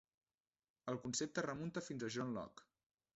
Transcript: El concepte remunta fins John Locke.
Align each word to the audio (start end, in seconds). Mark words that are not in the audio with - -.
El 0.93 0.97
concepte 1.03 1.45
remunta 1.47 1.85
fins 1.91 2.09
John 2.17 2.33
Locke. 2.39 2.67